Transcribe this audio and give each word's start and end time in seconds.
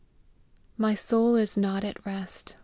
My 0.79 0.95
soul 0.95 1.35
is 1.35 1.55
not 1.55 1.83
at 1.83 2.03
rest. 2.07 2.55